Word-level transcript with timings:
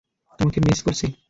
তোমাকে 0.39 0.59
মিস 0.65 0.79
করছি! 0.85 1.05